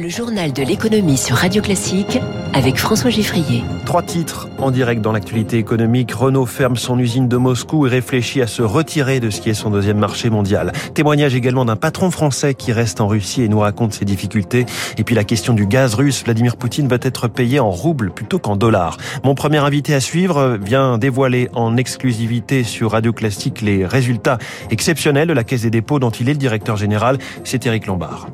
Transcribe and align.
Le 0.00 0.08
journal 0.08 0.50
de 0.54 0.62
l'économie 0.62 1.18
sur 1.18 1.36
Radio 1.36 1.60
Classique 1.60 2.18
avec 2.54 2.78
François 2.78 3.10
Giffrier. 3.10 3.62
Trois 3.84 4.02
titres 4.02 4.48
en 4.56 4.70
direct 4.70 5.02
dans 5.02 5.12
l'actualité 5.12 5.58
économique. 5.58 6.12
Renault 6.12 6.46
ferme 6.46 6.76
son 6.76 6.98
usine 6.98 7.28
de 7.28 7.36
Moscou 7.36 7.86
et 7.86 7.90
réfléchit 7.90 8.40
à 8.40 8.46
se 8.46 8.62
retirer 8.62 9.20
de 9.20 9.28
ce 9.28 9.42
qui 9.42 9.50
est 9.50 9.54
son 9.54 9.68
deuxième 9.68 9.98
marché 9.98 10.30
mondial. 10.30 10.72
Témoignage 10.94 11.34
également 11.34 11.66
d'un 11.66 11.76
patron 11.76 12.10
français 12.10 12.54
qui 12.54 12.72
reste 12.72 13.02
en 13.02 13.08
Russie 13.08 13.42
et 13.42 13.48
nous 13.48 13.60
raconte 13.60 13.92
ses 13.92 14.06
difficultés. 14.06 14.64
Et 14.96 15.04
puis 15.04 15.14
la 15.14 15.24
question 15.24 15.52
du 15.52 15.66
gaz 15.66 15.92
russe. 15.92 16.24
Vladimir 16.24 16.56
Poutine 16.56 16.88
va 16.88 16.96
être 17.02 17.28
payé 17.28 17.60
en 17.60 17.70
roubles 17.70 18.10
plutôt 18.10 18.38
qu'en 18.38 18.56
dollars. 18.56 18.96
Mon 19.22 19.34
premier 19.34 19.58
invité 19.58 19.92
à 19.92 20.00
suivre 20.00 20.58
vient 20.62 20.96
dévoiler 20.96 21.50
en 21.52 21.76
exclusivité 21.76 22.64
sur 22.64 22.92
Radio 22.92 23.12
Classique 23.12 23.60
les 23.60 23.84
résultats 23.84 24.38
exceptionnels 24.70 25.28
de 25.28 25.34
la 25.34 25.44
Caisse 25.44 25.62
des 25.62 25.70
dépôts 25.70 25.98
dont 25.98 26.08
il 26.08 26.30
est 26.30 26.32
le 26.32 26.38
directeur 26.38 26.78
général. 26.78 27.18
C'est 27.44 27.66
Eric 27.66 27.86
Lombard. 27.86 28.28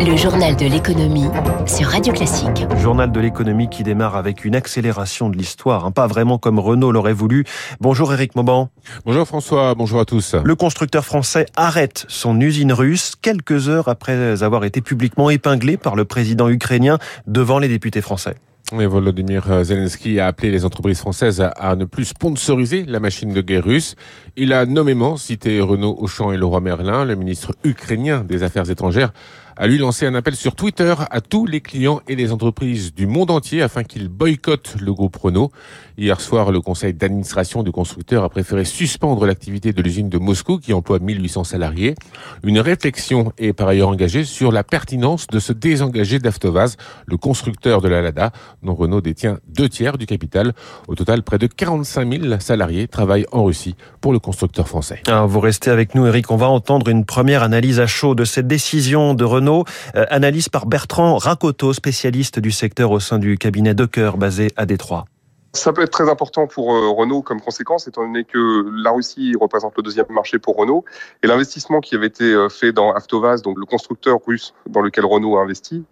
Le 0.00 0.16
journal 0.16 0.56
de 0.56 0.66
l'économie 0.66 1.28
sur 1.66 1.88
Radio 1.88 2.12
Classique. 2.12 2.66
Journal 2.78 3.12
de 3.12 3.20
l'économie 3.20 3.68
qui 3.68 3.82
démarre 3.82 4.16
avec 4.16 4.44
une 4.44 4.56
accélération 4.56 5.28
de 5.28 5.36
l'histoire, 5.36 5.84
hein, 5.84 5.90
pas 5.90 6.06
vraiment 6.06 6.38
comme 6.38 6.58
Renault 6.58 6.90
l'aurait 6.90 7.12
voulu. 7.12 7.44
Bonjour 7.80 8.12
Eric 8.12 8.34
Mauban. 8.34 8.70
Bonjour 9.04 9.26
François, 9.26 9.74
bonjour 9.74 10.00
à 10.00 10.04
tous. 10.04 10.34
Le 10.42 10.54
constructeur 10.54 11.04
français 11.04 11.46
arrête 11.54 12.06
son 12.08 12.40
usine 12.40 12.72
russe 12.72 13.14
quelques 13.20 13.68
heures 13.68 13.88
après 13.88 14.42
avoir 14.42 14.64
été 14.64 14.80
publiquement 14.80 15.30
épinglé 15.30 15.76
par 15.76 15.96
le 15.96 16.04
président 16.04 16.48
ukrainien 16.48 16.98
devant 17.26 17.58
les 17.58 17.68
députés 17.68 18.00
français. 18.00 18.34
Et 18.78 18.86
Volodymyr 18.86 19.64
Zelensky 19.64 20.20
a 20.20 20.28
appelé 20.28 20.52
les 20.52 20.64
entreprises 20.64 21.00
françaises 21.00 21.44
à 21.56 21.74
ne 21.74 21.84
plus 21.84 22.04
sponsoriser 22.04 22.84
la 22.84 23.00
machine 23.00 23.32
de 23.32 23.40
guerre 23.40 23.64
russe. 23.64 23.96
Il 24.36 24.52
a 24.52 24.64
nommément 24.64 25.16
cité 25.16 25.60
Renault 25.60 25.96
Auchan 25.98 26.30
et 26.30 26.36
Leroy 26.36 26.60
Merlin, 26.60 27.04
le 27.04 27.16
ministre 27.16 27.52
ukrainien 27.64 28.22
des 28.22 28.44
Affaires 28.44 28.70
étrangères 28.70 29.12
a 29.60 29.66
lui 29.66 29.76
lancé 29.76 30.06
un 30.06 30.14
appel 30.14 30.36
sur 30.36 30.54
Twitter 30.54 30.94
à 31.10 31.20
tous 31.20 31.44
les 31.44 31.60
clients 31.60 32.00
et 32.08 32.16
les 32.16 32.32
entreprises 32.32 32.94
du 32.94 33.06
monde 33.06 33.30
entier 33.30 33.60
afin 33.60 33.84
qu'ils 33.84 34.08
boycottent 34.08 34.76
le 34.80 34.94
groupe 34.94 35.14
Renault. 35.16 35.52
Hier 35.98 36.18
soir, 36.18 36.50
le 36.50 36.62
conseil 36.62 36.94
d'administration 36.94 37.62
du 37.62 37.70
constructeur 37.70 38.24
a 38.24 38.30
préféré 38.30 38.64
suspendre 38.64 39.26
l'activité 39.26 39.74
de 39.74 39.82
l'usine 39.82 40.08
de 40.08 40.16
Moscou 40.16 40.56
qui 40.56 40.72
emploie 40.72 40.98
1800 40.98 41.44
salariés. 41.44 41.94
Une 42.42 42.58
réflexion 42.58 43.34
est 43.36 43.52
par 43.52 43.68
ailleurs 43.68 43.90
engagée 43.90 44.24
sur 44.24 44.50
la 44.50 44.64
pertinence 44.64 45.26
de 45.26 45.38
se 45.38 45.52
désengager 45.52 46.20
d'Aftovaz, 46.20 46.78
le 47.04 47.18
constructeur 47.18 47.82
de 47.82 47.88
la 47.88 48.00
Lada, 48.00 48.32
dont 48.62 48.74
Renault 48.74 49.02
détient 49.02 49.40
deux 49.46 49.68
tiers 49.68 49.98
du 49.98 50.06
capital. 50.06 50.54
Au 50.88 50.94
total, 50.94 51.22
près 51.22 51.36
de 51.36 51.46
45 51.46 52.22
000 52.22 52.40
salariés 52.40 52.88
travaillent 52.88 53.26
en 53.30 53.44
Russie 53.44 53.74
pour 54.00 54.14
le 54.14 54.20
constructeur 54.20 54.66
français. 54.68 55.02
Alors, 55.06 55.28
vous 55.28 55.40
restez 55.40 55.70
avec 55.70 55.94
nous, 55.94 56.06
Eric. 56.06 56.30
On 56.30 56.36
va 56.36 56.48
entendre 56.48 56.88
une 56.88 57.04
première 57.04 57.42
analyse 57.42 57.78
à 57.78 57.86
chaud 57.86 58.14
de 58.14 58.24
cette 58.24 58.46
décision 58.46 59.12
de 59.12 59.24
Renault 59.24 59.49
euh, 59.50 60.06
analyse 60.10 60.48
par 60.48 60.66
Bertrand 60.66 61.16
Racoto, 61.16 61.72
spécialiste 61.72 62.38
du 62.38 62.50
secteur 62.50 62.90
au 62.90 63.00
sein 63.00 63.18
du 63.18 63.36
cabinet 63.38 63.74
de 63.74 63.86
cœur 63.86 64.16
basé 64.16 64.48
à 64.56 64.66
Détroit. 64.66 65.04
Ça 65.52 65.72
peut 65.72 65.82
être 65.82 65.90
très 65.90 66.08
important 66.08 66.46
pour 66.46 66.72
euh, 66.72 66.90
Renault 66.90 67.22
comme 67.22 67.40
conséquence, 67.40 67.88
étant 67.88 68.02
donné 68.02 68.22
que 68.22 68.64
la 68.84 68.92
Russie 68.92 69.34
représente 69.40 69.76
le 69.76 69.82
deuxième 69.82 70.06
marché 70.08 70.38
pour 70.38 70.56
Renault. 70.56 70.84
Et 71.24 71.26
l'investissement 71.26 71.80
qui 71.80 71.96
avait 71.96 72.06
été 72.06 72.24
euh, 72.24 72.48
fait 72.48 72.70
dans 72.70 72.92
Avtovaz, 72.92 73.42
donc 73.42 73.58
le 73.58 73.66
constructeur 73.66 74.20
russe 74.24 74.54
dans 74.68 74.80
lequel 74.80 75.04
Renault 75.04 75.38
a 75.38 75.42
investi, 75.42 75.84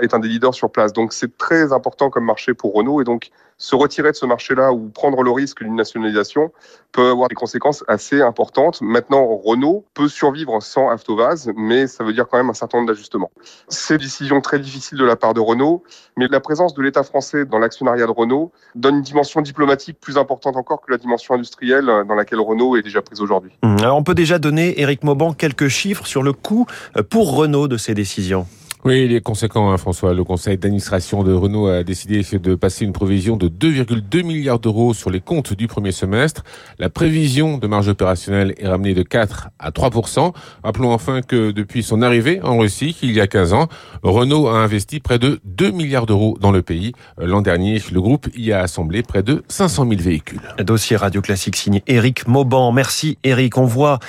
est 0.00 0.14
un 0.14 0.18
des 0.18 0.28
leaders 0.28 0.54
sur 0.54 0.70
place. 0.70 0.94
Donc 0.94 1.12
c'est 1.12 1.36
très 1.36 1.74
important 1.74 2.08
comme 2.08 2.24
marché 2.24 2.54
pour 2.54 2.72
Renault. 2.72 3.02
Et 3.02 3.04
donc 3.04 3.30
se 3.62 3.76
retirer 3.76 4.10
de 4.10 4.16
ce 4.16 4.26
marché-là 4.26 4.72
ou 4.72 4.88
prendre 4.88 5.22
le 5.22 5.30
risque 5.30 5.62
d'une 5.62 5.76
nationalisation 5.76 6.50
peut 6.90 7.10
avoir 7.10 7.28
des 7.28 7.36
conséquences 7.36 7.84
assez 7.86 8.20
importantes. 8.20 8.80
Maintenant, 8.82 9.24
Renault 9.36 9.84
peut 9.94 10.08
survivre 10.08 10.60
sans 10.60 10.90
Avtovaz, 10.90 11.48
mais 11.54 11.86
ça 11.86 12.02
veut 12.02 12.12
dire 12.12 12.26
quand 12.28 12.38
même 12.38 12.50
un 12.50 12.54
certain 12.54 12.78
nombre 12.78 12.92
d'ajustements. 12.92 13.30
C'est 13.68 13.94
une 13.94 14.00
décision 14.00 14.40
très 14.40 14.58
difficile 14.58 14.98
de 14.98 15.04
la 15.04 15.14
part 15.14 15.32
de 15.32 15.38
Renault, 15.38 15.84
mais 16.16 16.26
la 16.26 16.40
présence 16.40 16.74
de 16.74 16.82
l'État 16.82 17.04
français 17.04 17.44
dans 17.44 17.60
l'actionnariat 17.60 18.06
de 18.06 18.10
Renault 18.10 18.50
donne 18.74 18.96
une 18.96 19.02
dimension 19.02 19.40
diplomatique 19.40 20.00
plus 20.00 20.18
importante 20.18 20.56
encore 20.56 20.80
que 20.80 20.90
la 20.90 20.98
dimension 20.98 21.34
industrielle 21.34 21.86
dans 21.86 22.16
laquelle 22.16 22.40
Renault 22.40 22.76
est 22.76 22.82
déjà 22.82 23.00
prise 23.00 23.20
aujourd'hui. 23.20 23.52
Mmh. 23.62 23.76
On 23.84 24.02
peut 24.02 24.16
déjà 24.16 24.40
donner, 24.40 24.80
Eric 24.80 25.04
Mauban, 25.04 25.34
quelques 25.34 25.68
chiffres 25.68 26.04
sur 26.06 26.24
le 26.24 26.32
coût 26.32 26.66
pour 27.10 27.36
Renault 27.36 27.68
de 27.68 27.76
ces 27.76 27.94
décisions. 27.94 28.48
Oui, 28.84 29.04
il 29.04 29.14
est 29.14 29.20
conséquent, 29.20 29.70
hein, 29.70 29.76
François. 29.76 30.12
Le 30.12 30.24
conseil 30.24 30.58
d'administration 30.58 31.22
de 31.22 31.32
Renault 31.32 31.68
a 31.68 31.84
décidé 31.84 32.22
de 32.36 32.56
passer 32.56 32.84
une 32.84 32.92
provision 32.92 33.36
de 33.36 33.46
2,2 33.46 34.24
milliards 34.24 34.58
d'euros 34.58 34.92
sur 34.92 35.08
les 35.08 35.20
comptes 35.20 35.52
du 35.52 35.68
premier 35.68 35.92
semestre. 35.92 36.42
La 36.80 36.90
prévision 36.90 37.58
de 37.58 37.68
marge 37.68 37.86
opérationnelle 37.86 38.54
est 38.58 38.66
ramenée 38.66 38.94
de 38.94 39.04
4 39.04 39.50
à 39.60 39.70
3% 39.70 40.32
Rappelons 40.64 40.92
enfin 40.92 41.22
que 41.22 41.52
depuis 41.52 41.84
son 41.84 42.02
arrivée 42.02 42.40
en 42.42 42.58
Russie, 42.58 42.96
il 43.02 43.12
y 43.12 43.20
a 43.20 43.28
15 43.28 43.52
ans, 43.52 43.68
Renault 44.02 44.48
a 44.48 44.56
investi 44.56 44.98
près 44.98 45.20
de 45.20 45.38
2 45.44 45.70
milliards 45.70 46.06
d'euros 46.06 46.36
dans 46.40 46.50
le 46.50 46.62
pays. 46.62 46.92
L'an 47.18 47.40
dernier, 47.40 47.80
le 47.92 48.00
groupe 48.00 48.26
y 48.34 48.50
a 48.50 48.62
assemblé 48.62 49.04
près 49.04 49.22
de 49.22 49.44
500 49.46 49.86
000 49.90 50.00
véhicules. 50.02 50.40
Dossier 50.58 50.96
Radio 50.96 51.22
Classique 51.22 51.54
signé 51.54 51.84
Eric 51.86 52.26
Mauban. 52.26 52.72
Merci 52.72 53.16
Eric. 53.22 53.58
On 53.58 53.64
voit 53.64 54.00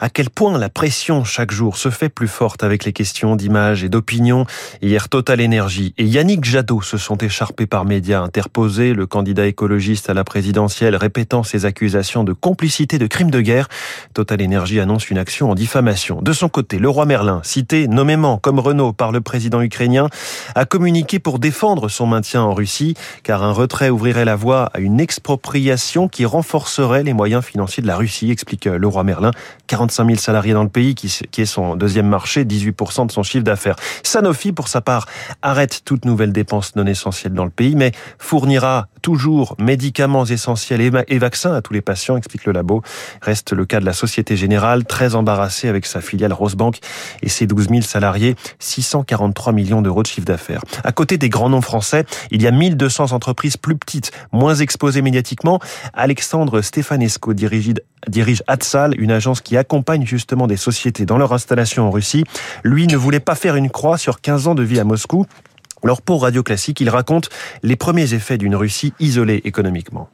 à 0.00 0.08
quel 0.08 0.30
point 0.30 0.56
la 0.56 0.70
pression 0.70 1.22
chaque 1.22 1.50
jour 1.50 1.76
se 1.76 1.90
fait 1.90 2.08
plus 2.08 2.28
forte 2.28 2.64
avec 2.64 2.86
les 2.86 2.94
questions 2.94 3.36
d'image 3.36 3.84
et 3.84 3.90
d'opinion 3.90 4.21
Hier, 4.82 5.08
Total 5.08 5.40
Énergie 5.40 5.94
et 5.98 6.04
Yannick 6.04 6.44
Jadot 6.44 6.80
se 6.80 6.96
sont 6.96 7.16
écharpés 7.16 7.66
par 7.66 7.84
médias 7.84 8.20
interposés, 8.20 8.94
le 8.94 9.06
candidat 9.06 9.46
écologiste 9.46 10.10
à 10.10 10.14
la 10.14 10.22
présidentielle 10.22 10.94
répétant 10.94 11.42
ses 11.42 11.64
accusations 11.64 12.22
de 12.22 12.32
complicité 12.32 12.98
de 12.98 13.06
crimes 13.08 13.32
de 13.32 13.40
guerre. 13.40 13.68
Total 14.14 14.40
Énergie 14.40 14.78
annonce 14.78 15.10
une 15.10 15.18
action 15.18 15.50
en 15.50 15.54
diffamation. 15.54 16.22
De 16.22 16.32
son 16.32 16.48
côté, 16.48 16.78
le 16.78 16.88
roi 16.88 17.04
Merlin, 17.04 17.40
cité 17.42 17.88
nommément 17.88 18.38
comme 18.38 18.60
Renault 18.60 18.92
par 18.92 19.10
le 19.10 19.20
président 19.20 19.60
ukrainien, 19.60 20.08
a 20.54 20.66
communiqué 20.66 21.18
pour 21.18 21.40
défendre 21.40 21.88
son 21.88 22.06
maintien 22.06 22.42
en 22.42 22.54
Russie, 22.54 22.94
car 23.24 23.42
un 23.42 23.52
retrait 23.52 23.90
ouvrirait 23.90 24.24
la 24.24 24.36
voie 24.36 24.70
à 24.72 24.78
une 24.78 25.00
expropriation 25.00 26.06
qui 26.06 26.24
renforcerait 26.26 27.02
les 27.02 27.12
moyens 27.12 27.44
financiers 27.44 27.82
de 27.82 27.88
la 27.88 27.96
Russie, 27.96 28.30
explique 28.30 28.66
le 28.66 28.86
roi 28.86 29.02
Merlin. 29.02 29.32
45 29.66 30.06
000 30.06 30.18
salariés 30.18 30.52
dans 30.52 30.62
le 30.62 30.68
pays, 30.68 30.94
qui 30.94 31.40
est 31.40 31.46
son 31.46 31.74
deuxième 31.74 32.08
marché, 32.08 32.44
18% 32.44 33.06
de 33.06 33.12
son 33.12 33.22
chiffre 33.22 33.44
d'affaires. 33.44 33.76
Sanofi, 34.12 34.52
pour 34.52 34.68
sa 34.68 34.82
part, 34.82 35.06
arrête 35.40 35.80
toute 35.86 36.04
nouvelle 36.04 36.32
dépense 36.32 36.76
non 36.76 36.84
essentielle 36.84 37.32
dans 37.32 37.46
le 37.46 37.50
pays, 37.50 37.74
mais 37.74 37.92
fournira 38.18 38.88
toujours 39.02 39.56
médicaments 39.58 40.24
essentiels 40.24 40.80
et 40.80 41.18
vaccins 41.18 41.52
à 41.52 41.60
tous 41.60 41.72
les 41.72 41.82
patients, 41.82 42.16
explique 42.16 42.46
le 42.46 42.52
labo. 42.52 42.82
Reste 43.20 43.52
le 43.52 43.66
cas 43.66 43.80
de 43.80 43.84
la 43.84 43.92
Société 43.92 44.36
Générale, 44.36 44.84
très 44.84 45.14
embarrassée 45.14 45.68
avec 45.68 45.84
sa 45.84 46.00
filiale 46.00 46.32
Rosebank 46.32 46.78
et 47.22 47.28
ses 47.28 47.46
12 47.46 47.68
000 47.68 47.82
salariés, 47.82 48.36
643 48.60 49.52
millions 49.52 49.82
d'euros 49.82 50.02
de 50.02 50.06
chiffre 50.06 50.26
d'affaires. 50.26 50.62
À 50.84 50.92
côté 50.92 51.18
des 51.18 51.28
grands 51.28 51.50
noms 51.50 51.60
français, 51.60 52.04
il 52.30 52.40
y 52.40 52.46
a 52.46 52.50
1200 52.50 53.12
entreprises 53.12 53.56
plus 53.56 53.76
petites, 53.76 54.12
moins 54.32 54.54
exposées 54.54 55.02
médiatiquement. 55.02 55.58
Alexandre 55.92 56.62
Stefanesco 56.62 57.34
dirige, 57.34 57.74
dirige 58.08 58.42
Atsal, 58.46 58.94
une 58.98 59.10
agence 59.10 59.40
qui 59.40 59.56
accompagne 59.56 60.06
justement 60.06 60.46
des 60.46 60.56
sociétés 60.56 61.06
dans 61.06 61.18
leur 61.18 61.32
installation 61.32 61.88
en 61.88 61.90
Russie. 61.90 62.24
Lui 62.62 62.86
ne 62.86 62.96
voulait 62.96 63.20
pas 63.20 63.34
faire 63.34 63.56
une 63.56 63.70
croix 63.70 63.98
sur 63.98 64.20
15 64.20 64.46
ans 64.48 64.54
de 64.54 64.62
vie 64.62 64.78
à 64.78 64.84
Moscou. 64.84 65.26
Alors 65.82 66.00
pour 66.00 66.22
Radio 66.22 66.42
Classique, 66.42 66.80
il 66.80 66.88
raconte 66.88 67.28
les 67.62 67.76
premiers 67.76 68.14
effets 68.14 68.38
d'une 68.38 68.54
Russie 68.54 68.92
isolée 69.00 69.40
économiquement. 69.44 70.08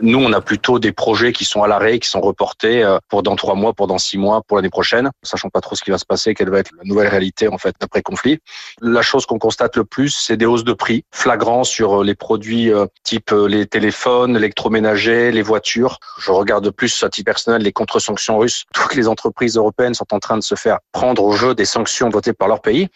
Nous, 0.00 0.18
on 0.18 0.32
a 0.34 0.42
plutôt 0.42 0.78
des 0.78 0.92
projets 0.92 1.32
qui 1.32 1.46
sont 1.46 1.62
à 1.62 1.68
l'arrêt, 1.68 1.98
qui 1.98 2.08
sont 2.08 2.20
reportés 2.20 2.82
euh, 2.82 2.98
pour 3.08 3.22
dans 3.22 3.34
trois 3.34 3.54
mois, 3.54 3.72
pour 3.72 3.86
dans 3.86 3.96
six 3.96 4.18
mois, 4.18 4.42
pour 4.42 4.58
l'année 4.58 4.68
prochaine, 4.68 5.10
sachant 5.22 5.48
pas 5.48 5.62
trop 5.62 5.74
ce 5.74 5.82
qui 5.82 5.90
va 5.90 5.96
se 5.96 6.04
passer, 6.04 6.34
quelle 6.34 6.50
va 6.50 6.58
être 6.58 6.72
la 6.76 6.84
nouvelle 6.84 7.08
réalité 7.08 7.48
en 7.48 7.56
fait 7.56 7.74
après 7.80 8.02
conflit. 8.02 8.38
La 8.82 9.00
chose 9.00 9.24
qu'on 9.24 9.38
constate 9.38 9.76
le 9.76 9.84
plus, 9.84 10.10
c'est 10.10 10.36
des 10.36 10.44
hausses 10.44 10.64
de 10.64 10.74
prix 10.74 11.04
flagrants 11.12 11.64
sur 11.64 12.02
euh, 12.02 12.04
les 12.04 12.14
produits 12.14 12.70
euh, 12.70 12.86
type 13.04 13.30
les 13.30 13.66
téléphones, 13.66 14.34
l'électroménager, 14.34 15.32
les 15.32 15.42
voitures. 15.42 15.98
Je 16.18 16.30
regarde 16.30 16.70
plus 16.70 17.02
à 17.02 17.08
titre 17.08 17.24
personnel 17.26 17.62
les 17.62 17.72
contre-sanctions 17.72 18.38
russes. 18.38 18.64
Toutes 18.74 18.94
les 18.94 19.08
entreprises 19.08 19.56
européennes 19.56 19.94
sont 19.94 20.12
en 20.12 20.18
train 20.18 20.36
de 20.36 20.42
se 20.42 20.54
faire 20.56 20.78
prendre 20.92 21.24
au 21.24 21.32
jeu 21.32 21.54
des 21.54 21.64
sanctions 21.64 22.10
votées 22.10 22.34
par 22.34 22.48
leur 22.48 22.60
pays. 22.60 22.88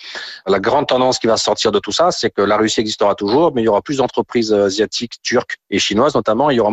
La 0.47 0.61
grande 0.61 0.89
tendance 0.89 1.19
qui 1.19 1.29
va 1.29 1.39
sortir 1.39 1.73
de 1.73 1.79
tout 1.79 1.93
ça, 1.93 2.11
c'est 2.11 2.31
que 2.31 2.43
la 2.43 2.59
Russie 2.59 2.81
existera 2.81 3.15
toujours, 3.15 3.55
mais 3.55 3.63
il 3.63 3.65
y 3.65 3.69
aura 3.69 3.81
plus 3.81 3.99
d'entreprises 3.99 4.53
asiatiques, 4.53 5.15
turques 5.23 5.57
et 5.71 5.79
chinoises 5.79 6.15
notamment. 6.15 6.51
Il 6.51 6.57
y 6.57 6.61
aura 6.61 6.71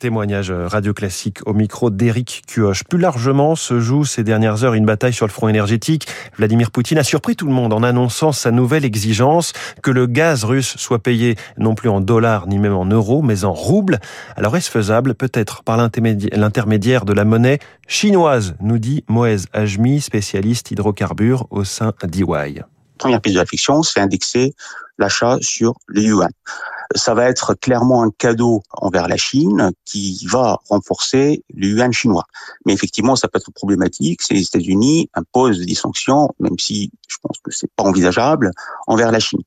Témoignage 0.00 0.50
radio 0.50 0.94
classique 0.94 1.40
au 1.44 1.52
micro 1.52 1.90
d'Éric 1.90 2.42
Cuoche. 2.46 2.84
Plus 2.84 2.98
largement 2.98 3.54
se 3.54 3.80
joue 3.80 4.06
ces 4.06 4.24
dernières 4.24 4.64
heures 4.64 4.72
une 4.72 4.86
bataille 4.86 5.12
sur 5.12 5.26
le 5.26 5.30
front 5.30 5.46
énergétique. 5.48 6.06
Vladimir 6.38 6.70
Poutine 6.70 6.96
a 6.96 7.04
surpris 7.04 7.36
tout 7.36 7.44
le 7.44 7.52
monde 7.52 7.74
en 7.74 7.82
annonçant 7.82 8.32
sa 8.32 8.50
nouvelle 8.50 8.86
exigence 8.86 9.52
que 9.82 9.90
le 9.90 10.06
gaz 10.06 10.44
russe 10.44 10.74
soit 10.78 11.00
payé 11.00 11.36
non 11.58 11.74
plus 11.74 11.90
en 11.90 12.00
dollars 12.00 12.46
ni 12.46 12.58
même 12.58 12.72
en 12.72 12.86
euros, 12.86 13.20
mais 13.20 13.44
en 13.44 13.52
roubles. 13.52 14.00
Alors 14.36 14.56
est-ce 14.56 14.70
faisable? 14.70 15.14
Peut-être 15.14 15.62
par 15.64 15.76
l'intermédiaire 15.76 17.04
de 17.04 17.12
la 17.12 17.26
monnaie 17.26 17.58
chinoise, 17.86 18.54
nous 18.62 18.78
dit 18.78 19.04
Moez 19.06 19.40
Ajmi, 19.52 20.00
spécialiste 20.00 20.70
hydrocarbures 20.70 21.46
au 21.50 21.64
sein 21.64 21.92
d'EY. 22.02 22.62
Première 23.00 23.22
piste 23.22 23.36
de 23.36 23.40
réflexion, 23.40 23.82
c'est 23.82 23.98
indexer 23.98 24.54
l'achat 24.98 25.38
sur 25.40 25.72
le 25.86 26.02
yuan. 26.02 26.28
Ça 26.94 27.14
va 27.14 27.30
être 27.30 27.54
clairement 27.54 28.02
un 28.02 28.10
cadeau 28.10 28.62
envers 28.72 29.08
la 29.08 29.16
Chine 29.16 29.72
qui 29.86 30.26
va 30.30 30.58
renforcer 30.68 31.42
le 31.54 31.68
yuan 31.68 31.94
chinois. 31.94 32.26
Mais 32.66 32.74
effectivement, 32.74 33.16
ça 33.16 33.26
peut 33.28 33.38
être 33.38 33.50
problématique 33.52 34.20
si 34.20 34.34
les 34.34 34.42
États-Unis 34.42 35.08
imposent 35.14 35.60
des 35.60 35.74
sanctions, 35.74 36.28
même 36.40 36.58
si 36.58 36.90
je 37.08 37.16
pense 37.22 37.38
que 37.42 37.50
c'est 37.50 37.70
pas 37.74 37.84
envisageable, 37.84 38.50
envers 38.86 39.12
la 39.12 39.18
Chine. 39.18 39.40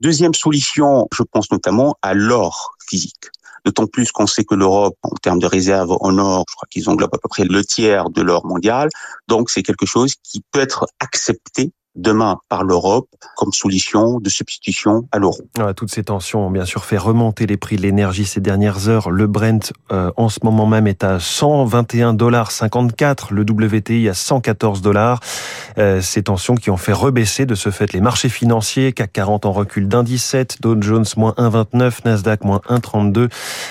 Deuxième 0.00 0.34
solution, 0.34 1.06
je 1.14 1.22
pense 1.22 1.52
notamment 1.52 1.94
à 2.02 2.12
l'or 2.12 2.74
physique. 2.88 3.30
D'autant 3.64 3.86
plus 3.86 4.10
qu'on 4.10 4.26
sait 4.26 4.42
que 4.42 4.56
l'Europe, 4.56 4.96
en 5.02 5.14
termes 5.22 5.38
de 5.38 5.46
réserve 5.46 5.96
en 6.00 6.18
or, 6.18 6.44
je 6.50 6.56
crois 6.56 6.66
qu'ils 6.68 6.90
englobent 6.90 7.14
à 7.14 7.18
peu 7.18 7.28
près 7.28 7.44
le 7.44 7.64
tiers 7.64 8.10
de 8.10 8.20
l'or 8.20 8.44
mondial. 8.44 8.88
Donc 9.28 9.48
c'est 9.48 9.62
quelque 9.62 9.86
chose 9.86 10.16
qui 10.24 10.42
peut 10.50 10.60
être 10.60 10.86
accepté 10.98 11.72
demain 11.94 12.38
par 12.48 12.64
l'Europe 12.64 13.08
comme 13.36 13.52
solution 13.52 14.18
de 14.20 14.28
substitution 14.28 15.08
à 15.12 15.18
l'euro. 15.18 15.38
toutes 15.76 15.90
ces 15.90 16.04
tensions 16.04 16.46
ont 16.46 16.50
bien 16.50 16.64
sûr 16.64 16.84
fait 16.84 16.98
remonter 16.98 17.46
les 17.46 17.56
prix 17.56 17.76
de 17.76 17.82
l'énergie 17.82 18.24
ces 18.24 18.40
dernières 18.40 18.88
heures. 18.88 19.10
Le 19.10 19.26
Brent 19.26 19.72
euh, 19.92 20.10
en 20.16 20.28
ce 20.28 20.40
moment 20.42 20.66
même 20.66 20.86
est 20.86 21.04
à 21.04 21.20
121 21.20 22.14
dollars 22.14 22.50
54, 22.50 23.32
le 23.32 23.42
WTI 23.42 24.08
à 24.08 24.14
114 24.14 24.82
dollars. 24.82 25.20
Euh, 25.78 26.00
ces 26.00 26.22
tensions 26.22 26.54
qui 26.54 26.70
ont 26.70 26.76
fait 26.76 26.92
rebaisser 26.92 27.46
de 27.46 27.54
ce 27.54 27.70
fait 27.70 27.92
les 27.92 28.00
marchés 28.00 28.28
financiers. 28.28 28.92
CAC 28.92 29.12
40 29.12 29.46
en 29.46 29.52
recul 29.52 29.88
d'un 29.88 30.02
17, 30.02 30.58
Dow 30.60 30.80
Jones 30.80 31.04
moins 31.16 31.34
1,29, 31.38 32.00
Nasdaq 32.04 32.44
moins 32.44 32.60
1,32. 32.68 33.28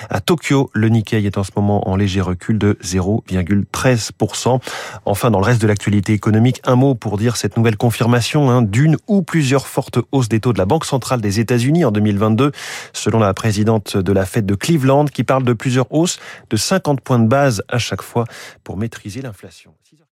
À 0.10 0.20
Tokyo, 0.20 0.70
le 0.74 0.90
Nikkei 0.90 1.26
est 1.26 1.38
en 1.38 1.44
ce 1.44 1.52
moment 1.56 1.88
en 1.90 1.96
léger 1.96 2.22
recul 2.22 2.58
de 2.58 2.78
0,13%. 2.84 4.60
Enfin, 5.06 5.32
dans 5.32 5.40
le 5.40 5.46
reste 5.46 5.62
de 5.62 5.68
l'actualité 5.68 6.14
économique, 6.14 6.62
un 6.66 6.76
mot 6.76 6.96
pour 6.96 7.18
dire 7.18 7.36
cette 7.36 7.58
nouvelle 7.58 7.78
Hein, 8.14 8.62
d'une 8.62 8.98
ou 9.08 9.24
plusieurs 9.24 9.66
fortes 9.66 9.98
hausses 10.12 10.30
des 10.30 10.40
taux 10.40 10.54
de 10.54 10.60
la 10.60 10.68
Banque 10.68 10.86
centrale 10.86 11.20
des 11.20 11.40
États-Unis 11.40 11.84
en 11.84 11.90
2022, 11.90 12.52
selon 12.94 13.18
la 13.18 13.34
présidente 13.34 13.98
de 13.98 14.14
la 14.14 14.28
Fed 14.28 14.46
de 14.46 14.54
Cleveland, 14.54 15.06
qui 15.06 15.24
parle 15.24 15.44
de 15.44 15.54
plusieurs 15.54 15.92
hausses 15.92 16.20
de 16.52 16.56
50 16.56 17.02
points 17.02 17.18
de 17.18 17.28
base 17.28 17.64
à 17.70 17.80
chaque 17.80 18.04
fois 18.04 18.26
pour 18.64 18.78
maîtriser 18.78 19.24
l'inflation. 19.24 19.74